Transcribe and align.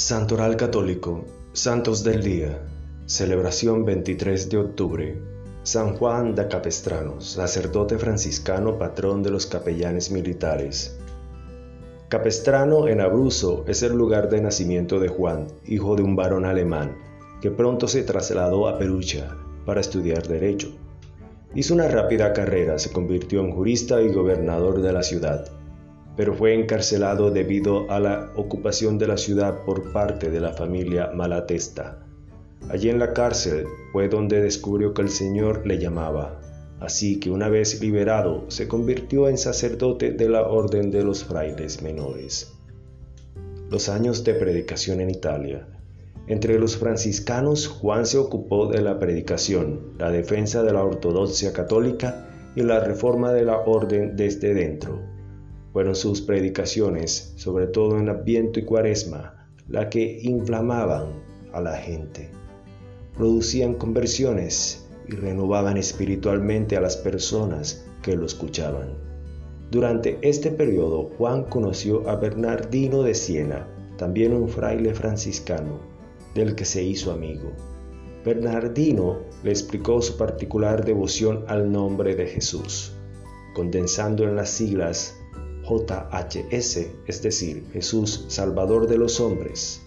Santoral 0.00 0.56
Católico, 0.56 1.26
Santos 1.52 2.02
del 2.02 2.22
Día, 2.22 2.62
celebración 3.04 3.84
23 3.84 4.48
de 4.48 4.56
octubre. 4.56 5.22
San 5.62 5.94
Juan 5.94 6.34
da 6.34 6.48
Capestrano, 6.48 7.20
sacerdote 7.20 7.98
franciscano, 7.98 8.78
patrón 8.78 9.22
de 9.22 9.30
los 9.30 9.44
capellanes 9.44 10.10
militares. 10.10 10.98
Capestrano 12.08 12.88
en 12.88 13.02
Abruzzo 13.02 13.66
es 13.68 13.82
el 13.82 13.92
lugar 13.92 14.30
de 14.30 14.40
nacimiento 14.40 14.98
de 15.00 15.08
Juan, 15.08 15.48
hijo 15.66 15.94
de 15.96 16.02
un 16.02 16.16
varón 16.16 16.46
alemán, 16.46 16.96
que 17.42 17.50
pronto 17.50 17.86
se 17.86 18.02
trasladó 18.02 18.68
a 18.68 18.78
Perugia 18.78 19.36
para 19.66 19.82
estudiar 19.82 20.26
derecho. 20.26 20.72
Hizo 21.54 21.74
una 21.74 21.88
rápida 21.88 22.32
carrera, 22.32 22.78
se 22.78 22.90
convirtió 22.90 23.40
en 23.40 23.52
jurista 23.52 24.00
y 24.00 24.10
gobernador 24.10 24.80
de 24.80 24.94
la 24.94 25.02
ciudad 25.02 25.59
pero 26.16 26.34
fue 26.34 26.54
encarcelado 26.54 27.30
debido 27.30 27.90
a 27.90 28.00
la 28.00 28.32
ocupación 28.36 28.98
de 28.98 29.06
la 29.06 29.16
ciudad 29.16 29.64
por 29.64 29.92
parte 29.92 30.30
de 30.30 30.40
la 30.40 30.52
familia 30.52 31.10
Malatesta. 31.14 32.04
Allí 32.68 32.90
en 32.90 32.98
la 32.98 33.12
cárcel 33.12 33.66
fue 33.92 34.08
donde 34.08 34.40
descubrió 34.40 34.92
que 34.92 35.02
el 35.02 35.08
Señor 35.08 35.66
le 35.66 35.78
llamaba, 35.78 36.40
así 36.78 37.18
que 37.18 37.30
una 37.30 37.48
vez 37.48 37.80
liberado 37.80 38.44
se 38.48 38.68
convirtió 38.68 39.28
en 39.28 39.38
sacerdote 39.38 40.12
de 40.12 40.28
la 40.28 40.42
Orden 40.42 40.90
de 40.90 41.02
los 41.02 41.24
Frailes 41.24 41.82
Menores. 41.82 42.52
Los 43.70 43.88
años 43.88 44.24
de 44.24 44.34
predicación 44.34 45.00
en 45.00 45.10
Italia. 45.10 45.66
Entre 46.26 46.58
los 46.58 46.76
franciscanos, 46.76 47.66
Juan 47.66 48.06
se 48.06 48.18
ocupó 48.18 48.66
de 48.66 48.82
la 48.82 48.98
predicación, 48.98 49.94
la 49.98 50.10
defensa 50.10 50.62
de 50.62 50.72
la 50.72 50.84
ortodoxia 50.84 51.52
católica 51.52 52.28
y 52.54 52.62
la 52.62 52.80
reforma 52.80 53.32
de 53.32 53.44
la 53.44 53.58
orden 53.58 54.16
desde 54.16 54.54
dentro. 54.54 55.00
Fueron 55.72 55.94
sus 55.94 56.20
predicaciones, 56.20 57.32
sobre 57.36 57.66
todo 57.68 57.98
en 57.98 58.08
Adviento 58.08 58.58
y 58.58 58.64
Cuaresma, 58.64 59.48
la 59.68 59.88
que 59.88 60.18
inflamaban 60.22 61.22
a 61.52 61.60
la 61.60 61.76
gente. 61.76 62.28
Producían 63.16 63.74
conversiones 63.74 64.88
y 65.06 65.12
renovaban 65.12 65.76
espiritualmente 65.76 66.76
a 66.76 66.80
las 66.80 66.96
personas 66.96 67.84
que 68.02 68.16
lo 68.16 68.26
escuchaban. 68.26 68.94
Durante 69.70 70.18
este 70.22 70.50
periodo, 70.50 71.10
Juan 71.16 71.44
conoció 71.44 72.08
a 72.08 72.16
Bernardino 72.16 73.04
de 73.04 73.14
Siena, 73.14 73.68
también 73.96 74.34
un 74.34 74.48
fraile 74.48 74.94
franciscano, 74.94 75.78
del 76.34 76.56
que 76.56 76.64
se 76.64 76.82
hizo 76.82 77.12
amigo. 77.12 77.52
Bernardino 78.24 79.18
le 79.44 79.50
explicó 79.50 80.02
su 80.02 80.16
particular 80.16 80.84
devoción 80.84 81.44
al 81.46 81.70
nombre 81.70 82.16
de 82.16 82.26
Jesús, 82.26 82.92
condensando 83.54 84.24
en 84.24 84.34
las 84.34 84.50
siglas 84.50 85.19
JHS, 85.70 86.86
es 87.06 87.22
decir, 87.22 87.64
Jesús 87.72 88.24
Salvador 88.28 88.88
de 88.88 88.98
los 88.98 89.20
hombres, 89.20 89.80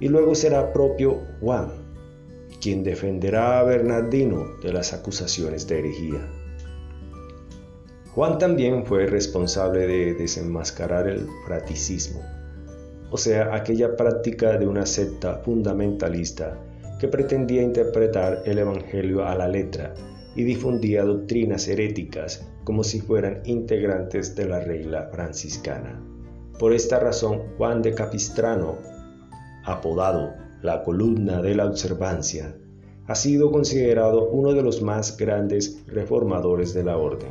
y 0.00 0.08
luego 0.08 0.34
será 0.34 0.72
propio 0.72 1.20
Juan, 1.40 1.72
quien 2.60 2.82
defenderá 2.82 3.60
a 3.60 3.62
Bernardino 3.64 4.56
de 4.62 4.72
las 4.72 4.94
acusaciones 4.94 5.66
de 5.66 5.80
herejía. 5.80 6.26
Juan 8.14 8.38
también 8.38 8.86
fue 8.86 9.06
responsable 9.06 9.86
de 9.86 10.14
desenmascarar 10.14 11.06
el 11.06 11.28
fraticismo, 11.46 12.22
o 13.10 13.18
sea, 13.18 13.54
aquella 13.54 13.94
práctica 13.94 14.56
de 14.56 14.66
una 14.66 14.86
secta 14.86 15.42
fundamentalista 15.44 16.58
que 16.98 17.08
pretendía 17.08 17.62
interpretar 17.62 18.42
el 18.46 18.58
Evangelio 18.58 19.26
a 19.26 19.34
la 19.34 19.48
letra 19.48 19.92
y 20.36 20.44
difundía 20.44 21.04
doctrinas 21.04 21.66
heréticas 21.66 22.46
como 22.64 22.84
si 22.84 23.00
fueran 23.00 23.40
integrantes 23.44 24.36
de 24.36 24.46
la 24.46 24.60
regla 24.60 25.08
franciscana. 25.12 26.00
Por 26.58 26.72
esta 26.72 27.00
razón, 27.00 27.42
Juan 27.56 27.82
de 27.82 27.94
Capistrano, 27.94 28.76
apodado 29.64 30.34
la 30.62 30.82
columna 30.82 31.42
de 31.42 31.54
la 31.54 31.66
observancia, 31.66 32.54
ha 33.06 33.14
sido 33.14 33.50
considerado 33.50 34.30
uno 34.30 34.52
de 34.52 34.62
los 34.62 34.82
más 34.82 35.16
grandes 35.16 35.84
reformadores 35.86 36.74
de 36.74 36.84
la 36.84 36.96
orden. 36.96 37.30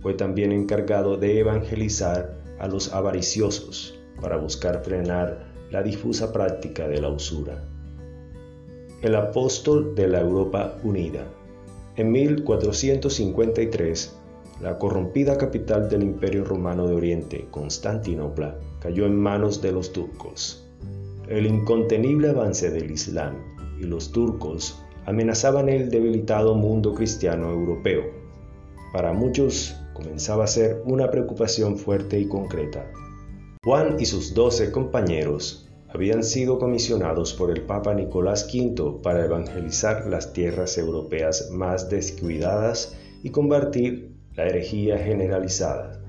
Fue 0.00 0.14
también 0.14 0.52
encargado 0.52 1.16
de 1.16 1.38
evangelizar 1.38 2.36
a 2.58 2.66
los 2.66 2.92
avariciosos 2.92 3.98
para 4.20 4.36
buscar 4.36 4.82
frenar 4.82 5.46
la 5.70 5.82
difusa 5.82 6.32
práctica 6.32 6.88
de 6.88 7.00
la 7.00 7.08
usura. 7.08 7.62
El 9.02 9.14
apóstol 9.14 9.94
de 9.94 10.08
la 10.08 10.20
Europa 10.20 10.78
unida. 10.82 11.26
En 11.96 12.12
1453, 12.12 14.14
la 14.60 14.78
corrompida 14.78 15.38
capital 15.38 15.88
del 15.88 16.02
Imperio 16.02 16.44
Romano 16.44 16.86
de 16.86 16.94
Oriente, 16.94 17.46
Constantinopla, 17.50 18.58
cayó 18.80 19.06
en 19.06 19.16
manos 19.16 19.62
de 19.62 19.72
los 19.72 19.94
turcos. 19.94 20.68
El 21.26 21.46
incontenible 21.46 22.28
avance 22.28 22.70
del 22.70 22.90
Islam 22.90 23.36
y 23.80 23.84
los 23.84 24.12
turcos 24.12 24.78
amenazaban 25.06 25.70
el 25.70 25.88
debilitado 25.88 26.54
mundo 26.54 26.92
cristiano 26.92 27.50
europeo. 27.50 28.02
Para 28.92 29.14
muchos 29.14 29.74
comenzaba 29.94 30.44
a 30.44 30.48
ser 30.48 30.82
una 30.84 31.10
preocupación 31.10 31.78
fuerte 31.78 32.20
y 32.20 32.28
concreta. 32.28 32.92
Juan 33.64 33.96
y 33.98 34.04
sus 34.04 34.34
doce 34.34 34.70
compañeros 34.70 35.65
habían 35.88 36.24
sido 36.24 36.58
comisionados 36.58 37.34
por 37.34 37.50
el 37.50 37.62
Papa 37.62 37.94
Nicolás 37.94 38.48
V 38.52 39.00
para 39.02 39.24
evangelizar 39.24 40.06
las 40.06 40.32
tierras 40.32 40.78
europeas 40.78 41.50
más 41.50 41.88
descuidadas 41.88 42.96
y 43.22 43.30
combatir 43.30 44.12
la 44.34 44.46
herejía 44.46 44.98
generalizada. 44.98 46.02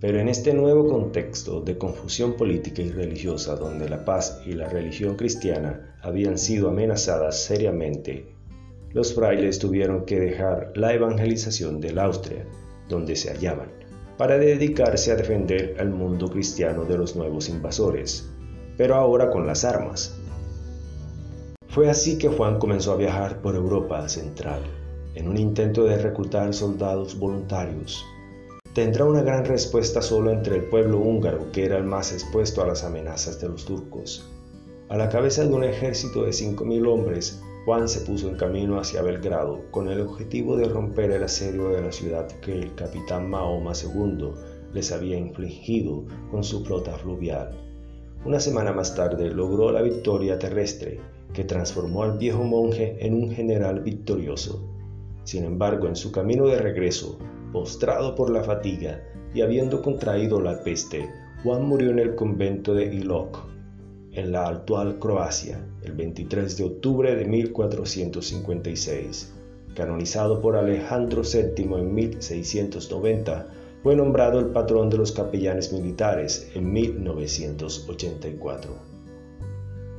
Pero 0.00 0.18
en 0.18 0.28
este 0.28 0.52
nuevo 0.52 0.88
contexto 0.88 1.60
de 1.60 1.78
confusión 1.78 2.34
política 2.34 2.82
y 2.82 2.90
religiosa 2.90 3.56
donde 3.56 3.88
la 3.88 4.04
paz 4.04 4.42
y 4.44 4.52
la 4.52 4.68
religión 4.68 5.16
cristiana 5.16 5.96
habían 6.02 6.38
sido 6.38 6.68
amenazadas 6.68 7.42
seriamente, 7.42 8.26
los 8.90 9.14
frailes 9.14 9.58
tuvieron 9.58 10.04
que 10.04 10.20
dejar 10.20 10.72
la 10.74 10.92
evangelización 10.92 11.80
del 11.80 11.98
Austria, 11.98 12.44
donde 12.88 13.16
se 13.16 13.30
hallaban, 13.30 13.70
para 14.18 14.38
dedicarse 14.38 15.12
a 15.12 15.16
defender 15.16 15.76
al 15.78 15.90
mundo 15.90 16.28
cristiano 16.28 16.84
de 16.84 16.98
los 16.98 17.16
nuevos 17.16 17.48
invasores, 17.48 18.28
pero 18.76 18.94
ahora 18.94 19.30
con 19.30 19.46
las 19.46 19.64
armas. 19.64 20.18
Fue 21.68 21.88
así 21.88 22.18
que 22.18 22.28
Juan 22.28 22.58
comenzó 22.58 22.92
a 22.92 22.96
viajar 22.96 23.40
por 23.40 23.54
Europa 23.54 24.08
Central, 24.08 24.60
en 25.14 25.28
un 25.28 25.38
intento 25.38 25.84
de 25.84 25.96
reclutar 25.98 26.52
soldados 26.52 27.18
voluntarios. 27.18 28.04
Tendrá 28.74 29.04
una 29.04 29.22
gran 29.22 29.44
respuesta 29.44 30.00
solo 30.00 30.30
entre 30.32 30.56
el 30.56 30.64
pueblo 30.64 30.98
húngaro, 30.98 31.52
que 31.52 31.64
era 31.64 31.76
el 31.76 31.84
más 31.84 32.12
expuesto 32.12 32.62
a 32.62 32.66
las 32.66 32.84
amenazas 32.84 33.40
de 33.40 33.48
los 33.48 33.64
turcos. 33.64 34.26
A 34.88 34.96
la 34.96 35.08
cabeza 35.08 35.44
de 35.44 35.52
un 35.52 35.64
ejército 35.64 36.24
de 36.24 36.30
5.000 36.30 36.86
hombres, 36.86 37.40
Juan 37.64 37.88
se 37.88 38.00
puso 38.00 38.28
en 38.28 38.36
camino 38.36 38.78
hacia 38.78 39.02
Belgrado 39.02 39.60
con 39.70 39.88
el 39.88 40.00
objetivo 40.00 40.56
de 40.56 40.68
romper 40.68 41.12
el 41.12 41.22
asedio 41.22 41.68
de 41.68 41.80
la 41.80 41.92
ciudad 41.92 42.26
que 42.40 42.52
el 42.52 42.74
capitán 42.74 43.30
Mahoma 43.30 43.72
II 43.72 44.32
les 44.72 44.90
había 44.90 45.16
infligido 45.16 46.04
con 46.30 46.42
su 46.42 46.64
flota 46.64 46.98
fluvial. 46.98 47.71
Una 48.24 48.38
semana 48.38 48.72
más 48.72 48.94
tarde 48.94 49.32
logró 49.32 49.72
la 49.72 49.82
victoria 49.82 50.38
terrestre, 50.38 51.00
que 51.32 51.42
transformó 51.42 52.04
al 52.04 52.18
viejo 52.18 52.44
monje 52.44 52.96
en 53.00 53.14
un 53.14 53.32
general 53.32 53.80
victorioso. 53.80 54.62
Sin 55.24 55.44
embargo, 55.44 55.88
en 55.88 55.96
su 55.96 56.12
camino 56.12 56.46
de 56.46 56.58
regreso, 56.58 57.18
postrado 57.52 58.14
por 58.14 58.30
la 58.30 58.44
fatiga 58.44 59.02
y 59.34 59.40
habiendo 59.40 59.82
contraído 59.82 60.40
la 60.40 60.62
peste, 60.62 61.10
Juan 61.42 61.66
murió 61.66 61.90
en 61.90 61.98
el 61.98 62.14
convento 62.14 62.74
de 62.74 62.94
Ilok, 62.94 63.38
en 64.12 64.30
la 64.30 64.46
actual 64.46 65.00
Croacia, 65.00 65.60
el 65.82 65.92
23 65.92 66.56
de 66.56 66.64
octubre 66.64 67.16
de 67.16 67.24
1456. 67.24 69.32
Canonizado 69.74 70.40
por 70.40 70.54
Alejandro 70.54 71.22
VII 71.22 71.64
en 71.64 71.94
1690, 71.94 73.48
fue 73.82 73.96
nombrado 73.96 74.38
el 74.38 74.46
patrón 74.46 74.88
de 74.90 74.98
los 74.98 75.10
capellanes 75.12 75.72
militares 75.72 76.50
en 76.54 76.72
1984. 76.72 78.70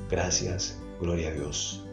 Gracias, 0.10 0.80
gloria 1.02 1.30
a 1.30 1.34
Dios. 1.34 1.84